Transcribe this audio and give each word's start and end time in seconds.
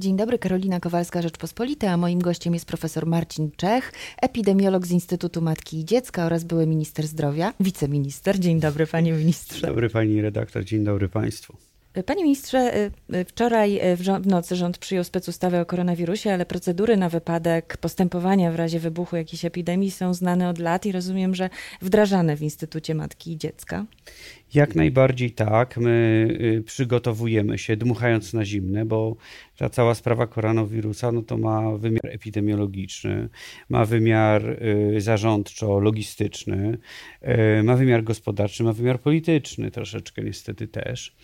Dzień 0.00 0.16
dobry, 0.16 0.38
Karolina 0.38 0.80
Kowalska, 0.80 1.22
Rzeczpospolita, 1.22 1.90
a 1.90 1.96
moim 1.96 2.18
gościem 2.18 2.54
jest 2.54 2.66
profesor 2.66 3.06
Marcin 3.06 3.50
Czech, 3.56 3.92
epidemiolog 4.22 4.86
z 4.86 4.90
Instytutu 4.90 5.42
Matki 5.42 5.78
i 5.80 5.84
Dziecka 5.84 6.26
oraz 6.26 6.44
były 6.44 6.66
minister 6.66 7.06
zdrowia, 7.06 7.52
wiceminister. 7.60 8.38
Dzień 8.38 8.60
dobry, 8.60 8.86
panie 8.86 9.12
ministrze. 9.12 9.60
Dzień 9.60 9.70
dobry, 9.70 9.90
pani 9.90 10.22
redaktor, 10.22 10.64
dzień 10.64 10.84
dobry 10.84 11.08
państwu. 11.08 11.69
Panie 12.06 12.22
ministrze, 12.22 12.90
y, 13.10 13.16
y, 13.16 13.24
wczoraj 13.24 13.92
y, 13.92 13.96
w 13.96 14.26
nocy 14.26 14.56
rząd 14.56 14.78
przyjął 14.78 15.04
specustawę 15.04 15.60
o 15.60 15.66
koronawirusie, 15.66 16.32
ale 16.32 16.46
procedury 16.46 16.96
na 16.96 17.08
wypadek 17.08 17.76
postępowania 17.76 18.52
w 18.52 18.54
razie 18.54 18.80
wybuchu 18.80 19.16
jakiejś 19.16 19.44
epidemii 19.44 19.90
są 19.90 20.14
znane 20.14 20.48
od 20.48 20.58
lat 20.58 20.86
i 20.86 20.92
rozumiem, 20.92 21.34
że 21.34 21.50
wdrażane 21.82 22.36
w 22.36 22.42
Instytucie 22.42 22.94
Matki 22.94 23.32
i 23.32 23.38
Dziecka. 23.38 23.86
Jak 24.54 24.74
najbardziej 24.74 25.30
tak. 25.30 25.76
My 25.76 26.28
przygotowujemy 26.66 27.58
się, 27.58 27.76
dmuchając 27.76 28.32
na 28.32 28.44
zimne, 28.44 28.84
bo 28.84 29.16
ta 29.56 29.68
cała 29.68 29.94
sprawa 29.94 30.26
koronawirusa 30.26 31.12
no 31.12 31.22
to 31.22 31.38
ma 31.38 31.76
wymiar 31.76 32.06
epidemiologiczny, 32.06 33.28
ma 33.68 33.84
wymiar 33.84 34.60
zarządczo-logistyczny, 34.98 36.78
ma 37.62 37.76
wymiar 37.76 38.04
gospodarczy, 38.04 38.64
ma 38.64 38.72
wymiar 38.72 39.00
polityczny 39.00 39.70
troszeczkę 39.70 40.22
niestety 40.22 40.68
też. 40.68 41.16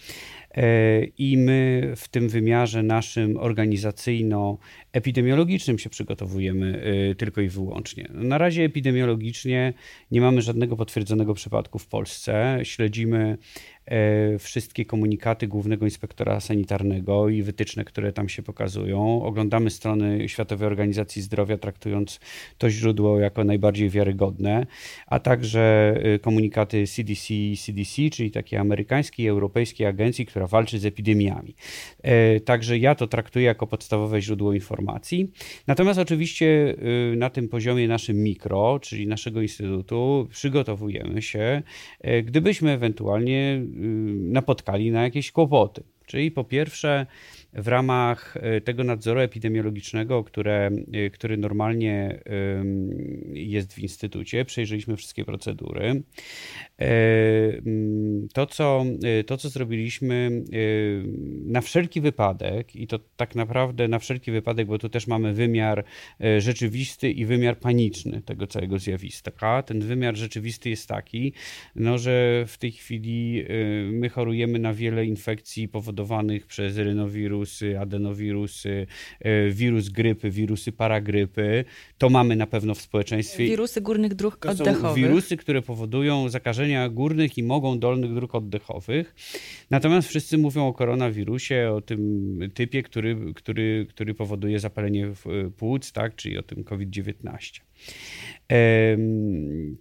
E, 0.56 1.04
I 1.18 1.36
my 1.36 1.92
w 1.96 2.08
tym 2.08 2.28
wymiarze 2.28 2.82
naszym 2.82 3.36
organizacyjno-epidemiologicznym 3.36 5.78
się 5.78 5.90
przygotowujemy 5.90 6.82
e, 7.10 7.14
tylko 7.14 7.40
i 7.40 7.48
wyłącznie. 7.48 8.08
Na 8.14 8.38
razie 8.38 8.64
epidemiologicznie 8.64 9.72
nie 10.10 10.20
mamy 10.20 10.42
żadnego 10.42 10.76
potwierdzonego 10.76 11.34
przypadku 11.34 11.78
w 11.78 11.86
Polsce. 11.86 12.58
Śledzimy 12.62 13.38
wszystkie 14.38 14.84
komunikaty 14.84 15.46
Głównego 15.46 15.84
Inspektora 15.84 16.40
Sanitarnego 16.40 17.28
i 17.28 17.42
wytyczne, 17.42 17.84
które 17.84 18.12
tam 18.12 18.28
się 18.28 18.42
pokazują. 18.42 19.22
Oglądamy 19.22 19.70
strony 19.70 20.28
Światowej 20.28 20.66
Organizacji 20.66 21.22
Zdrowia, 21.22 21.58
traktując 21.58 22.20
to 22.58 22.70
źródło 22.70 23.20
jako 23.20 23.44
najbardziej 23.44 23.90
wiarygodne, 23.90 24.66
a 25.06 25.20
także 25.20 25.94
e, 26.02 26.18
komunikaty 26.18 26.86
CDC 26.86 27.34
i 27.34 27.56
CDC, 27.56 28.10
czyli 28.12 28.30
takiej 28.30 28.58
amerykańskiej 28.58 29.26
i 29.26 29.28
europejskiej 29.28 29.86
agencji, 29.86 30.26
która 30.26 30.46
walczy 30.46 30.78
z 30.78 30.84
epidemiami. 30.84 31.54
E, 32.02 32.40
także 32.40 32.78
ja 32.78 32.94
to 32.94 33.06
traktuję 33.06 33.44
jako 33.44 33.66
podstawowe 33.66 34.22
źródło 34.22 34.52
informacji. 34.52 35.32
Natomiast 35.66 36.00
oczywiście 36.00 36.74
na 37.16 37.30
tym 37.30 37.48
poziomie 37.48 37.88
naszym 37.88 38.22
mikro, 38.22 38.78
czyli 38.82 39.06
naszego 39.06 39.42
instytutu, 39.42 40.28
przygotowujemy 40.30 41.22
się, 41.22 41.62
gdybyśmy 42.24 42.70
ewentualnie 42.70 43.62
napotkali 44.32 44.90
na 44.90 45.02
jakieś 45.02 45.32
kłopoty. 45.32 45.82
Czyli 46.06 46.30
po 46.30 46.44
pierwsze, 46.44 47.06
w 47.56 47.68
ramach 47.68 48.36
e, 48.36 48.60
tego 48.60 48.84
nadzoru 48.84 49.20
epidemiologicznego, 49.20 50.24
które, 50.24 50.70
e, 50.92 51.10
który 51.10 51.36
normalnie 51.36 52.20
jest 53.32 53.74
w 53.74 53.78
instytucie, 53.78 54.44
przejrzeliśmy 54.44 54.96
wszystkie 54.96 55.24
procedury. 55.24 56.02
E, 56.80 56.92
to 58.34 58.46
co, 58.46 58.84
to, 59.26 59.36
co 59.36 59.48
zrobiliśmy 59.48 60.44
na 61.46 61.60
wszelki 61.60 62.00
wypadek, 62.00 62.76
i 62.76 62.86
to 62.86 62.98
tak 63.16 63.34
naprawdę 63.34 63.88
na 63.88 63.98
wszelki 63.98 64.32
wypadek, 64.32 64.66
bo 64.66 64.78
tu 64.78 64.88
też 64.88 65.06
mamy 65.06 65.32
wymiar 65.32 65.84
rzeczywisty 66.38 67.10
i 67.10 67.24
wymiar 67.24 67.58
paniczny 67.58 68.22
tego 68.22 68.46
całego 68.46 68.78
zjawiska. 68.78 69.62
Ten 69.62 69.80
wymiar 69.80 70.16
rzeczywisty 70.16 70.70
jest 70.70 70.88
taki, 70.88 71.32
no, 71.76 71.98
że 71.98 72.44
w 72.46 72.58
tej 72.58 72.72
chwili 72.72 73.44
my 73.92 74.08
chorujemy 74.08 74.58
na 74.58 74.74
wiele 74.74 75.06
infekcji 75.06 75.68
powodowanych 75.68 76.46
przez 76.46 76.76
rynowirus, 76.76 77.45
wirusy, 77.46 77.78
adenowirusy, 77.78 78.86
e, 79.20 79.50
wirus 79.50 79.88
grypy, 79.88 80.30
wirusy 80.30 80.72
paragrypy. 80.72 81.64
To 81.98 82.08
mamy 82.08 82.36
na 82.36 82.46
pewno 82.46 82.74
w 82.74 82.80
społeczeństwie. 82.80 83.46
Wirusy 83.46 83.80
górnych 83.80 84.14
dróg 84.14 84.36
to 84.36 84.50
oddechowych. 84.50 84.80
Są 84.80 84.94
wirusy, 84.94 85.36
które 85.36 85.62
powodują 85.62 86.28
zakażenia 86.28 86.88
górnych 86.88 87.38
i 87.38 87.42
mogą 87.42 87.78
dolnych 87.78 88.14
dróg 88.14 88.34
oddechowych. 88.34 89.14
Natomiast 89.70 90.08
wszyscy 90.08 90.38
mówią 90.38 90.66
o 90.66 90.72
koronawirusie, 90.72 91.72
o 91.76 91.80
tym 91.80 92.38
typie, 92.54 92.82
który, 92.82 93.16
który, 93.34 93.86
który 93.88 94.14
powoduje 94.14 94.60
zapalenie 94.60 95.12
płuc, 95.56 95.92
tak, 95.92 96.16
czyli 96.16 96.38
o 96.38 96.42
tym 96.42 96.64
COVID-19. 96.64 97.60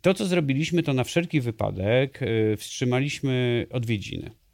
To, 0.02 0.14
co 0.14 0.26
zrobiliśmy, 0.26 0.84
to 0.84 0.94
na 0.94 1.04
wszelki 1.04 1.42
wypadek 1.42 2.20
e, 2.22 2.58
wstrzymaliśmy 2.58 3.66
odwiedziny 3.72 4.45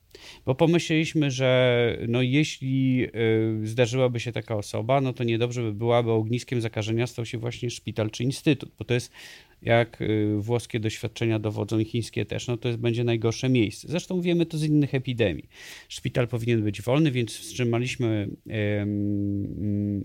bo 0.46 0.56
pomyśleliśmy, 0.56 1.32
że 1.32 1.98
no 2.08 2.22
jeśli 2.22 3.06
y, 3.64 3.68
zdarzyłaby 3.68 4.20
się 4.20 4.32
taka 4.32 4.56
osoba, 4.56 5.02
no 5.02 5.14
to 5.14 5.24
niedobrze 5.24 5.62
by 5.62 5.74
było, 5.74 5.98
aby 5.98 6.12
ogniskiem 6.12 6.62
zakażenia 6.62 7.08
stał 7.08 7.26
się 7.26 7.38
właśnie 7.38 7.70
szpital 7.70 8.10
czy 8.10 8.24
instytut, 8.24 8.72
bo 8.80 8.86
to 8.86 8.94
jest 8.94 9.12
jak 9.62 10.02
y, 10.02 10.38
włoskie 10.40 10.80
doświadczenia 10.80 11.40
dowodzą 11.40 11.80
i 11.80 11.86
chińskie 11.86 12.26
też, 12.26 12.48
no 12.48 12.58
to 12.58 12.68
jest, 12.68 12.80
będzie 12.80 13.04
najgorsze 13.04 13.50
miejsce. 13.50 13.88
Zresztą 13.88 14.22
wiemy 14.22 14.46
to 14.46 14.58
z 14.58 14.64
innych 14.64 14.96
epidemii. 14.96 15.50
Szpital 15.90 16.28
powinien 16.28 16.64
być 16.64 16.82
wolny, 16.82 17.12
więc 17.12 17.32
wstrzymaliśmy 17.38 18.30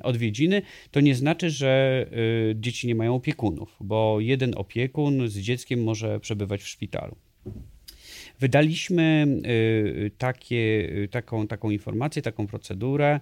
odwiedziny. 0.03 0.63
To 0.91 1.01
nie 1.01 1.15
znaczy, 1.15 1.51
że 1.51 2.07
y, 2.51 2.57
dzieci 2.61 2.87
nie 2.87 2.95
mają 2.95 3.15
opiekunów, 3.15 3.77
bo 3.81 4.21
jeden 4.21 4.53
opiekun 4.57 5.29
z 5.29 5.39
dzieckiem 5.39 5.85
może 5.85 6.21
przebywać 6.21 6.63
w 6.63 6.69
szpitalu. 6.69 7.17
Wydaliśmy 8.41 9.27
y, 10.07 10.11
takie, 10.19 10.57
y, 11.05 11.09
taką, 11.11 11.47
taką 11.47 11.71
informację, 11.71 12.23
taką 12.23 12.47
procedurę 12.47 13.21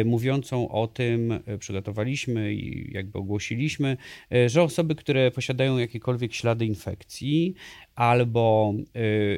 y, 0.00 0.04
mówiącą 0.04 0.68
o 0.68 0.86
tym, 0.86 1.38
przygotowaliśmy 1.58 2.54
i 2.54 2.92
jakby 2.92 3.18
ogłosiliśmy, 3.18 3.96
że 4.46 4.62
osoby, 4.62 4.94
które 4.94 5.30
posiadają 5.30 5.78
jakiekolwiek 5.78 6.34
ślady 6.34 6.66
infekcji 6.66 7.54
albo 7.94 8.74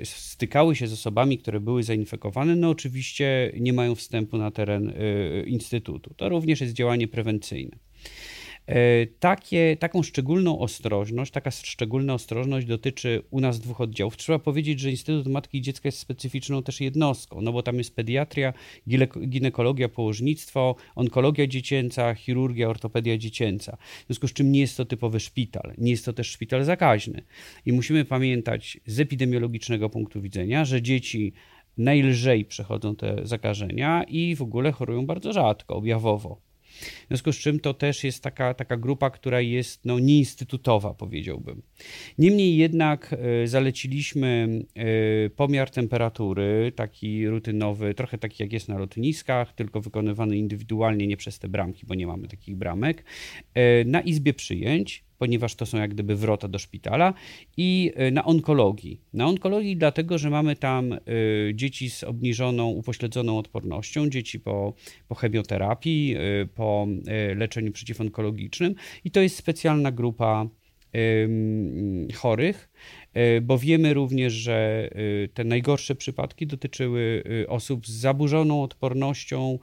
stykały 0.04 0.76
się 0.76 0.86
z 0.86 0.92
osobami, 0.92 1.38
które 1.38 1.60
były 1.60 1.82
zainfekowane, 1.82 2.56
no 2.56 2.70
oczywiście 2.70 3.52
nie 3.60 3.72
mają 3.72 3.94
wstępu 3.94 4.38
na 4.38 4.50
teren 4.50 4.92
Instytutu. 5.46 6.14
To 6.14 6.28
również 6.28 6.60
jest 6.60 6.72
działanie 6.72 7.08
prewencyjne. 7.08 7.76
E, 8.66 9.06
takie, 9.06 9.76
taką 9.76 10.02
szczególną 10.02 10.58
ostrożność, 10.58 11.32
taka 11.32 11.50
szczególna 11.50 12.14
ostrożność 12.14 12.66
dotyczy 12.66 13.22
u 13.30 13.41
nas 13.41 13.60
dwóch 13.60 13.80
oddziałów. 13.80 14.16
Trzeba 14.16 14.38
powiedzieć, 14.38 14.80
że 14.80 14.91
Instytut 14.91 15.26
Matki 15.26 15.58
i 15.58 15.62
Dziecka 15.62 15.88
jest 15.88 15.98
specyficzną 15.98 16.62
też 16.62 16.80
jednostką, 16.80 17.41
no 17.41 17.52
bo 17.52 17.62
tam 17.62 17.78
jest 17.78 17.97
pediatria, 17.97 18.52
ginekologia, 19.28 19.88
położnictwo, 19.88 20.76
onkologia 20.94 21.47
dziecięca, 21.47 22.14
chirurgia, 22.14 22.69
ortopedia 22.69 23.19
dziecięca. 23.19 23.76
W 24.02 24.06
związku 24.06 24.28
z 24.28 24.32
czym 24.32 24.52
nie 24.52 24.60
jest 24.60 24.76
to 24.76 24.84
typowy 24.84 25.20
szpital, 25.20 25.72
nie 25.78 25.91
jest 25.91 26.04
to 26.04 26.12
też 26.12 26.31
szpital 26.31 26.64
zakaźny. 26.64 27.22
I 27.66 27.72
musimy 27.72 28.04
pamiętać 28.04 28.81
z 28.86 29.00
epidemiologicznego 29.00 29.91
punktu 29.91 30.20
widzenia, 30.20 30.64
że 30.64 30.82
dzieci 30.82 31.32
najlżej 31.78 32.44
przechodzą 32.44 32.96
te 32.96 33.16
zakażenia 33.22 34.04
i 34.08 34.36
w 34.36 34.42
ogóle 34.42 34.72
chorują 34.72 35.06
bardzo 35.06 35.32
rzadko, 35.32 35.76
objawowo. 35.76 36.53
W 36.81 37.09
związku 37.09 37.33
z 37.33 37.39
czym 37.39 37.61
to 37.61 37.75
też 37.75 38.05
jest 38.05 38.23
taka, 38.23 38.55
taka 38.55 38.77
grupa, 38.77 39.11
która 39.11 39.41
jest 39.41 39.85
no, 39.85 39.99
nieinstytutowa, 39.99 40.95
powiedziałbym. 40.95 41.62
Niemniej 42.19 42.57
jednak 42.57 43.12
e, 43.43 43.47
zaleciliśmy 43.49 44.49
e, 44.75 45.31
pomiar 45.31 45.71
temperatury, 45.71 46.73
taki 46.77 47.29
rutynowy, 47.29 47.95
trochę 47.95 48.19
taki 48.19 48.43
jak 48.43 48.53
jest 48.53 48.69
na 48.69 48.79
lotniskach, 48.79 49.53
tylko 49.53 49.81
wykonywany 49.81 50.37
indywidualnie, 50.37 51.07
nie 51.07 51.17
przez 51.17 51.39
te 51.39 51.49
bramki, 51.49 51.87
bo 51.87 51.95
nie 51.95 52.07
mamy 52.07 52.29
takich 52.29 52.57
bramek, 52.57 53.05
e, 53.55 53.85
na 53.85 54.01
izbie 54.01 54.35
przyjęć 54.35 55.05
ponieważ 55.25 55.55
to 55.55 55.67
są 55.67 55.79
jak 55.79 55.91
gdyby 55.91 56.17
wrota 56.17 56.49
do 56.49 56.59
szpitala, 56.59 57.15
i 57.57 57.93
e, 57.95 58.11
na 58.11 58.25
onkologii. 58.25 59.01
Na 59.12 59.27
onkologii 59.27 59.77
dlatego, 59.77 60.19
że 60.19 60.31
mamy 60.31 60.57
tam 60.57 60.93
e, 60.93 60.99
dzieci 61.55 61.91
z 61.91 62.05
obniżoną, 62.05 62.69
upośledzoną 62.69 63.39
odpornością, 63.39 64.09
dzieci 64.11 64.41
po, 64.41 64.75
po 65.09 65.15
chemioterapii, 65.15 66.17
e, 66.17 66.47
po 66.47 66.87
leczeniu 67.37 67.73
przeciwonkologicznym 67.73 68.75
i 69.05 69.11
to 69.11 69.21
jest 69.21 69.37
specjalna 69.37 69.93
grupa 69.93 70.47
chorych, 72.15 72.70
bo 73.43 73.58
wiemy 73.58 73.94
również, 73.94 74.32
że 74.32 74.90
e, 75.25 75.28
te 75.28 75.44
najgorsze 75.44 75.94
przypadki 75.94 76.46
dotyczyły 76.46 77.25
e, 77.43 77.49
osób 77.49 77.87
z 77.87 77.90
zaburzoną 77.90 78.62
odpornością, 78.62 79.58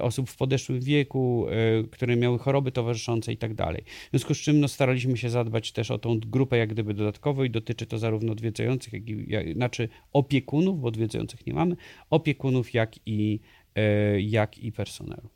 osób 0.00 0.30
w 0.30 0.36
podeszłym 0.36 0.80
wieku, 0.80 1.46
które 1.90 2.16
miały 2.16 2.38
choroby 2.38 2.72
towarzyszące 2.72 3.32
i 3.32 3.36
tak 3.36 3.54
dalej. 3.54 3.82
W 3.86 4.10
związku 4.10 4.34
z 4.34 4.38
czym 4.38 4.60
no, 4.60 4.68
staraliśmy 4.68 5.16
się 5.16 5.30
zadbać 5.30 5.72
też 5.72 5.90
o 5.90 5.98
tą 5.98 6.20
grupę 6.20 6.58
jak 6.58 6.68
gdyby 6.68 6.94
dodatkowo 6.94 7.44
i 7.44 7.50
dotyczy 7.50 7.86
to 7.86 7.98
zarówno 7.98 8.32
odwiedzających, 8.32 8.92
jak 8.92 9.08
i, 9.08 9.24
jak, 9.28 9.54
znaczy 9.54 9.88
opiekunów, 10.12 10.80
bo 10.80 10.88
odwiedzających 10.88 11.46
nie 11.46 11.54
mamy, 11.54 11.76
opiekunów, 12.10 12.74
jak 12.74 12.94
i, 13.06 13.40
jak 14.18 14.58
i 14.58 14.72
personelu. 14.72 15.28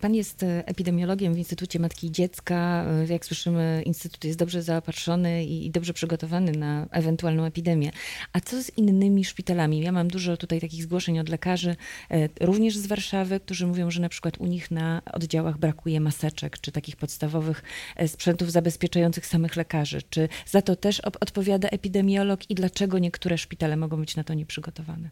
Pan 0.00 0.14
jest 0.14 0.42
e, 0.42 0.68
epidemiologiem 0.68 1.34
w 1.34 1.38
Instytucie 1.38 1.78
Matki 1.78 2.06
i 2.06 2.10
Dziecka. 2.12 2.84
E, 2.84 3.12
jak 3.12 3.26
słyszymy, 3.26 3.82
Instytut 3.86 4.24
jest 4.24 4.38
dobrze 4.38 4.62
zaopatrzony 4.62 5.44
i 5.44 5.70
dobrze 5.70 5.92
przygotowany 5.92 6.52
na 6.52 6.86
ewentualną 6.90 7.44
epidemię. 7.44 7.90
A 8.32 8.40
co 8.40 8.62
z 8.62 8.78
innymi 8.78 9.24
szpitalami? 9.24 9.80
Ja 9.80 9.92
mam 9.92 10.08
dużo 10.08 10.36
tutaj 10.36 10.60
takich 10.60 10.82
zgłoszeń 10.82 11.18
od 11.18 11.28
lekarzy, 11.28 11.76
e, 12.10 12.28
również 12.40 12.76
z 12.76 12.86
Warszawy, 12.86 13.40
którzy 13.40 13.66
mówią, 13.66 13.90
że 13.90 14.00
na 14.00 14.08
przykład 14.08 14.38
u 14.38 14.46
nich 14.46 14.70
na 14.70 15.02
oddziałach 15.12 15.58
brakuje 15.58 16.00
maseczek 16.00 16.60
czy 16.60 16.72
takich 16.72 16.96
podstawowych 16.96 17.62
sprzętów 18.06 18.52
zabezpieczających 18.52 19.26
samych 19.26 19.56
lekarzy. 19.56 20.02
Czy 20.10 20.28
za 20.46 20.62
to 20.62 20.76
też 20.76 21.00
odpowiada 21.00 21.68
epidemiolog 21.68 22.50
i 22.50 22.54
dlaczego 22.54 22.98
niektóre 22.98 23.38
szpitale 23.38 23.76
mogą 23.76 23.96
być 23.96 24.16
na 24.16 24.24
to 24.24 24.34
nieprzygotowane? 24.34 25.10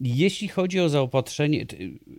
Jeśli 0.00 0.48
chodzi 0.48 0.80
o 0.80 0.88
zaopatrzenie, 0.88 1.66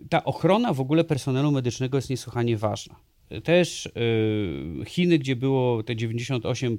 ta 0.08 0.24
ochrona 0.24 0.72
w 0.72 0.80
ogóle 0.80 1.04
personelu 1.04 1.52
medycznego 1.52 1.98
jest 1.98 2.10
niesłychanie 2.10 2.56
ważna. 2.56 2.96
Też 3.44 3.86
y, 3.86 4.84
Chiny, 4.86 5.18
gdzie 5.18 5.36
było 5.36 5.82
te 5.82 5.94
98% 5.94 6.76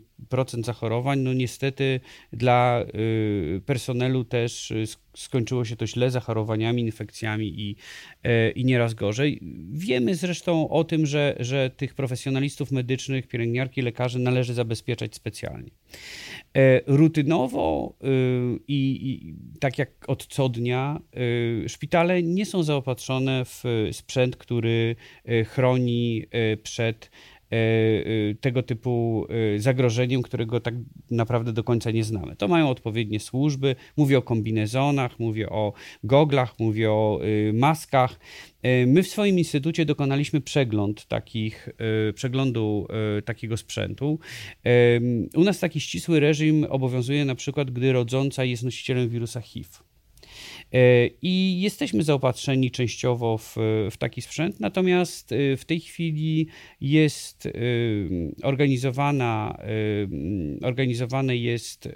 zachorowań, 0.63 1.19
no 1.19 1.33
niestety 1.33 1.99
dla 2.33 2.85
y, 2.95 3.61
personelu 3.65 4.23
też 4.23 4.73
skończyło 5.15 5.65
się 5.65 5.75
to 5.75 5.87
źle 5.87 6.11
zachorowaniami, 6.11 6.81
infekcjami 6.81 7.61
i, 7.61 7.75
e, 8.23 8.51
i 8.51 8.65
nieraz 8.65 8.93
gorzej. 8.93 9.39
Wiemy 9.71 10.15
zresztą 10.15 10.69
o 10.69 10.83
tym, 10.83 11.05
że, 11.05 11.35
że 11.39 11.69
tych 11.69 11.93
profesjonalistów 11.93 12.71
medycznych, 12.71 13.27
pielęgniarki, 13.27 13.81
lekarzy 13.81 14.19
należy 14.19 14.53
zabezpieczać 14.53 15.15
specjalnie. 15.15 15.71
E, 16.53 16.81
rutynowo 16.87 17.95
y, 18.03 18.07
i, 18.67 19.09
i 19.09 19.35
tak 19.59 19.77
jak 19.77 19.89
od 20.07 20.27
co 20.27 20.49
dnia 20.49 20.99
szpitale 21.67 22.23
nie 22.23 22.45
są 22.45 22.63
zaopatrzone 22.63 23.45
w 23.45 23.63
sprzęt, 23.91 24.35
który 24.35 24.95
chroni 25.45 26.25
przed 26.63 27.09
E, 27.09 27.34
e, 27.34 27.34
tego 28.41 28.63
typu 28.63 29.25
e, 29.55 29.59
zagrożeniem, 29.59 30.21
którego 30.21 30.59
tak 30.59 30.73
naprawdę 31.11 31.53
do 31.53 31.63
końca 31.63 31.91
nie 31.91 32.03
znamy. 32.03 32.35
To 32.35 32.47
mają 32.47 32.69
odpowiednie 32.69 33.19
służby. 33.19 33.75
Mówię 33.97 34.17
o 34.17 34.21
kombinezonach, 34.21 35.19
mówię 35.19 35.49
o 35.49 35.73
goglach, 36.03 36.59
mówię 36.59 36.91
o 36.91 37.19
maskach. 37.53 38.19
My 38.87 39.03
w 39.03 39.07
swoim 39.07 39.39
instytucie 39.39 39.85
dokonaliśmy 39.85 40.41
przegląd 40.41 41.05
takich, 41.05 41.69
przeglądu 42.15 42.87
takiego 43.25 43.57
sprzętu. 43.57 44.19
U 45.35 45.43
nas 45.43 45.59
taki 45.59 45.79
ścisły 45.79 46.19
reżim 46.19 46.65
obowiązuje 46.69 47.25
na 47.25 47.35
przykład, 47.35 47.71
gdy 47.71 47.91
rodząca 47.91 48.43
jest 48.43 48.63
nosicielem 48.63 49.09
wirusa 49.09 49.41
HIV. 49.41 49.69
E, 50.73 51.09
I 51.21 51.61
jesteśmy 51.61 52.03
zaopatrzeni 52.03 52.71
częściowo 52.71 53.37
w, 53.37 53.55
w 53.91 53.97
taki 53.97 54.21
sprzęt, 54.21 54.59
natomiast 54.59 55.31
e, 55.31 55.57
w 55.57 55.65
tej 55.65 55.79
chwili 55.79 56.47
jest 56.81 57.45
e, 57.45 57.51
organizowana, 58.43 59.57
organizowane 60.63 61.37
jest 61.37 61.89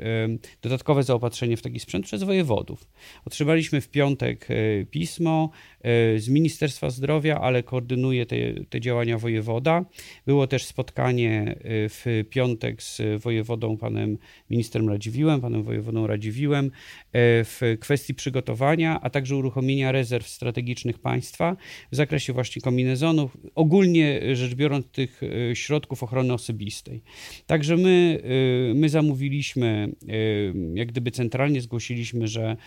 dodatkowe 0.62 1.04
zaopatrzenie 1.04 1.58
w 1.58 1.62
taki 1.62 1.80
sprzęt 1.80 2.06
przez 2.06 2.24
wojewodów. 2.24 2.88
Otrzymaliśmy 3.26 3.82
w 3.82 3.90
piątek 3.90 4.48
pismo 4.92 5.50
z 6.18 6.30
Ministerstwa 6.30 6.90
Zdrowia, 6.90 7.40
ale 7.40 7.64
koordynuje 7.64 8.26
te, 8.26 8.36
te 8.70 8.82
działania 8.82 9.18
wojewoda. 9.18 9.86
Było 10.28 10.48
też 10.48 10.66
spotkanie 10.66 11.56
w 11.66 12.24
piątek 12.30 12.84
z 12.84 13.02
wojewodą, 13.22 13.78
panem 13.78 14.18
ministrem 14.50 14.90
Radziwiłem, 14.90 15.42
panem 15.42 15.64
wojewodą 15.64 16.08
Radziwiłem 16.08 16.72
w 17.14 17.78
kwestii 17.80 18.14
przygotowania 18.14 19.00
a 19.02 19.10
także 19.10 19.36
uruchomienia 19.36 19.92
rezerw 19.92 20.28
strategicznych 20.28 21.00
państwa 21.00 21.58
w 21.92 21.96
zakresie 21.96 22.34
właśnie 22.34 22.62
kombinezonów, 22.62 23.38
ogólnie 23.56 24.36
rzecz 24.36 24.56
biorąc 24.56 24.88
tych 24.88 25.22
e, 25.24 25.56
środków 25.56 26.04
ochrony 26.04 26.34
osobistej. 26.34 27.04
Także 27.46 27.78
my, 27.78 28.22
e, 28.72 28.74
my 28.74 28.90
zamówiliśmy, 28.90 29.92
e, 30.08 30.14
jak 30.74 30.88
gdyby 30.88 31.12
centralnie 31.12 31.62
zgłosiliśmy, 31.62 32.28
że 32.28 32.58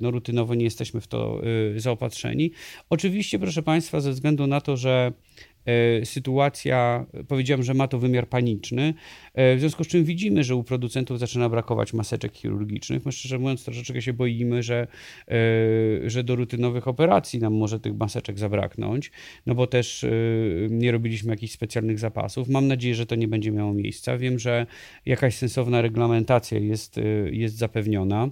no, 0.00 0.10
rutynowo 0.10 0.54
nie 0.54 0.64
jesteśmy 0.64 1.00
w 1.00 1.06
to 1.06 1.42
zaopatrzeni. 1.76 2.41
Oczywiście, 2.90 3.38
proszę 3.38 3.62
Państwa, 3.62 4.00
ze 4.00 4.10
względu 4.10 4.46
na 4.46 4.60
to, 4.60 4.76
że 4.76 5.12
E, 5.66 6.06
sytuacja, 6.06 7.06
powiedziałem, 7.28 7.62
że 7.62 7.74
ma 7.74 7.88
to 7.88 7.98
wymiar 7.98 8.28
paniczny, 8.28 8.94
e, 9.34 9.56
w 9.56 9.60
związku 9.60 9.84
z 9.84 9.86
czym 9.88 10.04
widzimy, 10.04 10.44
że 10.44 10.56
u 10.56 10.64
producentów 10.64 11.18
zaczyna 11.18 11.48
brakować 11.48 11.92
maseczek 11.92 12.32
chirurgicznych. 12.32 13.06
My 13.06 13.12
szczerze 13.12 13.38
mówiąc 13.38 13.64
troszeczkę 13.64 14.02
się 14.02 14.12
boimy, 14.12 14.62
że, 14.62 14.86
e, 15.28 16.10
że 16.10 16.24
do 16.24 16.36
rutynowych 16.36 16.88
operacji 16.88 17.40
nam 17.40 17.54
może 17.54 17.80
tych 17.80 17.96
maseczek 17.96 18.38
zabraknąć, 18.38 19.10
no 19.46 19.54
bo 19.54 19.66
też 19.66 20.06
nie 20.70 20.92
robiliśmy 20.92 21.30
jakichś 21.30 21.52
specjalnych 21.52 21.98
zapasów. 21.98 22.48
Mam 22.48 22.68
nadzieję, 22.68 22.94
że 22.94 23.06
to 23.06 23.14
nie 23.14 23.28
będzie 23.28 23.52
miało 23.52 23.74
miejsca. 23.74 24.18
Wiem, 24.18 24.38
że 24.38 24.66
jakaś 25.06 25.34
sensowna 25.36 25.82
reglamentacja 25.82 26.58
jest, 26.58 27.00
jest 27.30 27.56
zapewniona. 27.56 28.30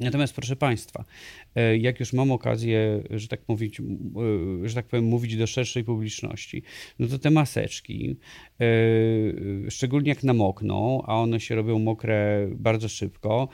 Natomiast 0.00 0.34
proszę 0.34 0.56
Państwa, 0.56 1.04
e, 1.54 1.76
jak 1.76 2.00
już 2.00 2.12
mam 2.12 2.32
okazję, 2.32 3.02
że 3.10 3.28
tak, 3.28 3.40
mówić, 3.48 3.80
e, 3.80 4.68
że 4.68 4.74
tak 4.74 4.86
powiem, 4.86 5.04
mówić 5.04 5.36
do 5.36 5.46
szerszej 5.46 5.84
publiczności, 5.84 6.62
no 6.98 7.06
to 7.06 7.18
te 7.18 7.30
maseczki, 7.30 8.16
e, 8.60 8.64
szczególnie 9.70 10.08
jak 10.08 10.22
namokną, 10.22 11.02
a 11.06 11.14
one 11.14 11.40
się 11.40 11.54
robią 11.54 11.78
mokre 11.78 12.48
bardzo 12.50 12.88
szybko, 12.88 13.48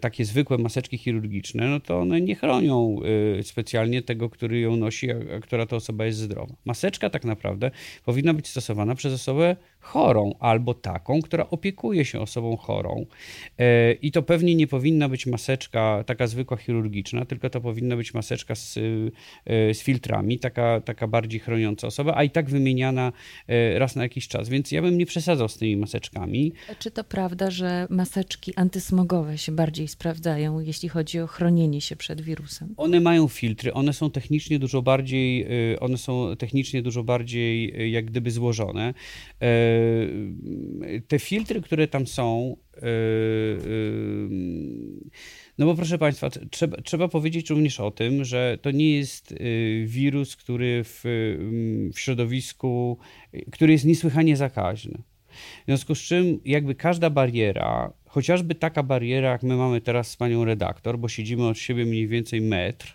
takie 0.00 0.24
zwykłe 0.24 0.58
maseczki 0.58 0.98
chirurgiczne, 0.98 1.68
no 1.68 1.80
to 1.80 1.98
one 1.98 2.20
nie 2.20 2.34
chronią 2.34 3.00
specjalnie 3.42 4.02
tego, 4.02 4.30
który 4.30 4.60
ją 4.60 4.76
nosi, 4.76 5.10
a 5.10 5.40
która 5.40 5.66
to 5.66 5.76
osoba 5.76 6.06
jest 6.06 6.18
zdrowa. 6.18 6.54
Maseczka 6.64 7.10
tak 7.10 7.24
naprawdę 7.24 7.70
powinna 8.04 8.34
być 8.34 8.48
stosowana 8.48 8.94
przez 8.94 9.12
osobę 9.12 9.56
chorą 9.80 10.32
albo 10.40 10.74
taką, 10.74 11.22
która 11.22 11.46
opiekuje 11.50 12.04
się 12.04 12.20
osobą 12.20 12.56
chorą. 12.56 13.06
I 14.02 14.12
to 14.12 14.22
pewnie 14.22 14.54
nie 14.54 14.66
powinna 14.66 15.08
być 15.08 15.26
maseczka, 15.26 15.75
maseczka 15.76 16.04
taka 16.04 16.26
zwykła 16.26 16.56
chirurgiczna, 16.56 17.24
tylko 17.24 17.50
to 17.50 17.60
powinna 17.60 17.96
być 17.96 18.14
maseczka 18.14 18.54
z, 18.54 18.76
y, 18.76 19.12
z 19.74 19.82
filtrami, 19.82 20.38
taka, 20.38 20.80
taka 20.80 21.06
bardziej 21.06 21.40
chroniąca 21.40 21.86
osobę, 21.86 22.12
a 22.16 22.24
i 22.24 22.30
tak 22.30 22.50
wymieniana 22.50 23.12
y, 23.50 23.78
raz 23.78 23.96
na 23.96 24.02
jakiś 24.02 24.28
czas. 24.28 24.48
Więc 24.48 24.72
ja 24.72 24.82
bym 24.82 24.98
nie 24.98 25.06
przesadzał 25.06 25.48
z 25.48 25.56
tymi 25.56 25.76
maseczkami. 25.76 26.52
Czy 26.78 26.90
to 26.90 27.04
prawda, 27.04 27.50
że 27.50 27.86
maseczki 27.90 28.54
antysmogowe 28.56 29.38
się 29.38 29.52
bardziej 29.52 29.88
sprawdzają, 29.88 30.60
jeśli 30.60 30.88
chodzi 30.88 31.20
o 31.20 31.26
chronienie 31.26 31.80
się 31.80 31.96
przed 31.96 32.20
wirusem? 32.20 32.74
One 32.76 33.00
mają 33.00 33.28
filtry, 33.28 33.72
one 33.72 33.92
są 33.92 34.10
technicznie 34.10 34.58
dużo 34.58 34.82
bardziej, 34.82 35.46
y, 35.72 35.80
one 35.80 35.98
są 35.98 36.36
technicznie 36.36 36.82
dużo 36.82 37.04
bardziej 37.04 37.72
jak 37.92 38.04
gdyby 38.04 38.30
złożone. 38.30 38.94
Te 41.08 41.18
filtry, 41.18 41.60
które 41.60 41.88
tam 41.88 42.06
są, 42.06 42.56
no 45.58 45.66
bo 45.66 45.74
proszę 45.74 45.98
Państwa, 45.98 46.30
trzeba, 46.50 46.76
trzeba 46.76 47.08
powiedzieć 47.08 47.50
również 47.50 47.80
o 47.80 47.90
tym, 47.90 48.24
że 48.24 48.58
to 48.62 48.70
nie 48.70 48.96
jest 48.96 49.32
y, 49.32 49.84
wirus, 49.86 50.36
który 50.36 50.84
w, 50.84 51.04
mm, 51.38 51.92
w 51.92 52.00
środowisku, 52.00 52.98
który 53.52 53.72
jest 53.72 53.84
niesłychanie 53.84 54.36
zakaźny. 54.36 55.02
W 55.62 55.66
związku 55.66 55.94
z 55.94 55.98
czym 55.98 56.40
jakby 56.44 56.74
każda 56.74 57.10
bariera, 57.10 57.92
chociażby 58.06 58.54
taka 58.54 58.82
bariera, 58.82 59.30
jak 59.30 59.42
my 59.42 59.56
mamy 59.56 59.80
teraz 59.80 60.10
z 60.10 60.16
panią 60.16 60.44
redaktor, 60.44 60.98
bo 60.98 61.08
siedzimy 61.08 61.48
od 61.48 61.58
siebie 61.58 61.84
mniej 61.84 62.08
więcej 62.08 62.40
metr, 62.40 62.94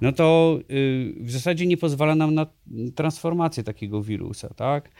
no 0.00 0.12
to 0.12 0.58
y, 0.70 1.14
w 1.20 1.30
zasadzie 1.30 1.66
nie 1.66 1.76
pozwala 1.76 2.14
nam 2.14 2.34
na 2.34 2.46
transformację 2.94 3.64
takiego 3.64 4.02
wirusa, 4.02 4.54
tak? 4.54 4.90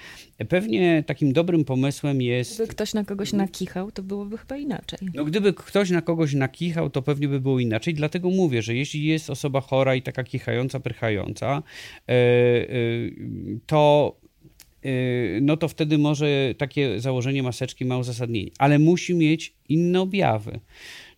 Pewnie 0.48 1.04
takim 1.06 1.32
dobrym 1.32 1.64
pomysłem 1.64 2.22
jest... 2.22 2.54
Gdyby 2.54 2.68
ktoś 2.68 2.94
na 2.94 3.04
kogoś 3.04 3.32
nakichał, 3.32 3.92
to 3.92 4.02
byłoby 4.02 4.38
chyba 4.38 4.56
inaczej. 4.56 4.98
No 5.14 5.24
gdyby 5.24 5.52
ktoś 5.52 5.90
na 5.90 6.02
kogoś 6.02 6.34
nakichał, 6.34 6.90
to 6.90 7.02
pewnie 7.02 7.28
by 7.28 7.40
było 7.40 7.60
inaczej, 7.60 7.94
dlatego 7.94 8.30
mówię, 8.30 8.62
że 8.62 8.74
jeśli 8.74 9.04
jest 9.04 9.30
osoba 9.30 9.60
chora 9.60 9.94
i 9.94 10.02
taka 10.02 10.24
kichająca, 10.24 10.80
prychająca, 10.80 11.62
e, 12.08 12.12
e, 12.12 12.66
to 13.66 14.16
e, 14.82 14.90
no 15.40 15.56
to 15.56 15.68
wtedy 15.68 15.98
może 15.98 16.54
takie 16.58 17.00
założenie 17.00 17.42
maseczki 17.42 17.84
ma 17.84 17.98
uzasadnienie, 17.98 18.50
ale 18.58 18.78
musi 18.78 19.14
mieć 19.14 19.54
inne 19.68 20.00
objawy. 20.00 20.60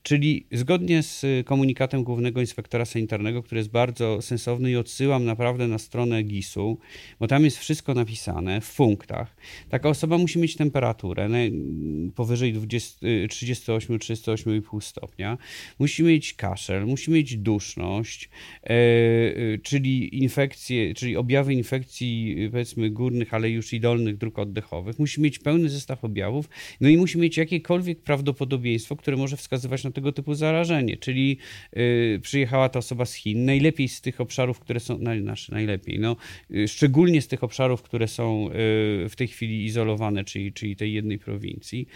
Czyli 0.07 0.47
zgodnie 0.53 1.03
z 1.03 1.25
komunikatem 1.47 2.05
głównego 2.05 2.41
inspektora 2.41 2.85
sanitarnego, 2.85 3.43
który 3.43 3.59
jest 3.59 3.71
bardzo 3.71 4.23
sensowny 4.23 4.71
i 4.71 4.77
odsyłam 4.77 5.25
naprawdę 5.25 5.69
na 5.69 5.79
stronę 5.79 6.23
GIS-u, 6.23 6.79
bo 7.21 7.27
tam 7.27 7.45
jest 7.45 7.59
wszystko 7.59 7.95
napisane 7.95 8.61
w 8.61 8.75
punktach. 8.75 9.37
Taka 9.69 9.89
osoba 9.89 10.19
musi 10.19 10.39
mieć 10.39 10.57
temperaturę 10.57 11.29
powyżej 12.15 12.55
38-38,5 12.55 14.81
stopnia, 14.81 15.39
musi 15.79 16.03
mieć 16.03 16.35
kaszel, 16.35 16.87
musi 16.87 17.11
mieć 17.11 17.37
duszność, 17.37 18.29
e, 18.63 18.69
e, 18.69 19.59
czyli 19.63 20.23
infekcje, 20.23 20.95
czyli 20.95 21.17
objawy 21.17 21.55
infekcji 21.55 22.37
powiedzmy 22.51 22.91
górnych, 22.91 23.35
ale 23.35 23.51
już 23.51 23.73
i 23.73 23.81
dolnych 23.81 24.17
dróg 24.17 24.39
oddechowych, 24.39 24.99
musi 24.99 25.21
mieć 25.21 25.39
pełny 25.39 25.69
zestaw 25.69 26.05
objawów, 26.05 26.49
no 26.81 26.89
i 26.89 26.97
musi 26.97 27.19
mieć 27.19 27.37
jakiekolwiek 27.37 28.01
prawdopodobieństwo, 28.01 28.97
które 28.97 29.17
może 29.17 29.37
wskazywać 29.37 29.85
na 29.85 29.96
tego 29.97 30.13
typu 30.13 30.35
zarażenie, 30.35 30.97
czyli 30.97 31.39
przyjechała 32.23 32.69
ta 32.69 32.79
osoba 32.79 33.05
z 33.05 33.15
Chin, 33.15 33.45
najlepiej 33.45 33.89
z 33.89 34.01
tych 34.01 34.21
obszarów, 34.21 34.61
które 34.61 34.81
są, 34.81 34.99
znaczy 35.23 35.53
najlepiej, 35.53 35.99
no, 35.99 36.17
szczególnie 36.67 37.23
z 37.23 37.29
tych 37.29 37.45
obszarów, 37.45 37.83
które 37.83 38.09
są 38.09 38.49
w 39.09 39.13
tej 39.17 39.29
chwili 39.29 39.65
izolowane, 39.65 40.25
czyli, 40.25 40.53
czyli 40.53 40.77
tej 40.77 40.93
jednej 40.93 41.19
prowincji 41.19 41.87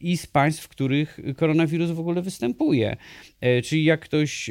i 0.00 0.16
z 0.16 0.26
państw, 0.26 0.64
w 0.64 0.68
których 0.68 1.20
koronawirus 1.36 1.90
w 1.90 2.00
ogóle 2.00 2.22
występuje. 2.22 2.96
Czyli 3.64 3.84
jak 3.84 4.00
ktoś, 4.00 4.50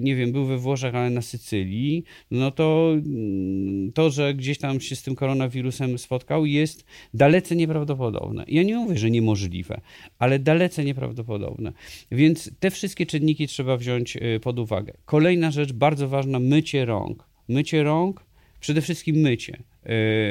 nie 0.00 0.16
wiem, 0.16 0.32
był 0.32 0.46
we 0.46 0.58
Włoszech, 0.58 0.94
ale 0.94 1.10
na 1.10 1.22
Sycylii, 1.22 2.04
no 2.30 2.50
to 2.50 2.92
mm, 2.92 3.92
to, 3.92 4.10
że 4.10 4.34
gdzieś 4.34 4.58
tam 4.58 4.80
się 4.80 4.96
z 4.96 5.02
tym 5.02 5.14
koronawirusem 5.14 5.98
spotkał, 5.98 6.46
jest 6.46 6.84
dalece 7.14 7.56
nieprawdopodobne. 7.56 8.44
Ja 8.48 8.62
nie 8.62 8.76
mówię, 8.76 8.98
że 8.98 9.10
niemożliwe, 9.10 9.80
ale 10.18 10.38
dalece 10.38 10.84
nieprawdopodobne. 10.84 11.67
Więc 12.10 12.50
te 12.60 12.70
wszystkie 12.70 13.06
czynniki 13.06 13.46
trzeba 13.46 13.76
wziąć 13.76 14.16
y, 14.16 14.40
pod 14.40 14.58
uwagę. 14.58 14.92
Kolejna 15.04 15.50
rzecz, 15.50 15.72
bardzo 15.72 16.08
ważna, 16.08 16.38
mycie 16.38 16.84
rąk. 16.84 17.24
Mycie 17.48 17.82
rąk, 17.82 18.24
przede 18.60 18.80
wszystkim 18.80 19.16
mycie. 19.16 19.62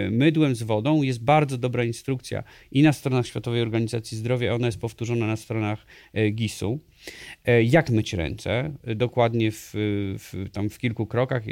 Y, 0.07 0.11
mydłem 0.11 0.55
z 0.55 0.63
wodą 0.63 1.01
jest 1.01 1.23
bardzo 1.23 1.57
dobra 1.57 1.83
instrukcja 1.83 2.43
i 2.71 2.83
na 2.83 2.93
stronach 2.93 3.27
Światowej 3.27 3.61
Organizacji 3.61 4.17
Zdrowia, 4.17 4.53
ona 4.53 4.65
jest 4.65 4.79
powtórzona 4.79 5.27
na 5.27 5.35
stronach 5.35 5.85
y, 6.17 6.29
GIS-u. 6.29 6.79
E, 7.45 7.63
jak 7.63 7.89
myć 7.89 8.13
ręce, 8.13 8.73
dokładnie 8.95 9.51
w, 9.51 9.71
w, 10.19 10.49
tam 10.51 10.69
w 10.69 10.77
kilku 10.77 11.05
krokach. 11.05 11.43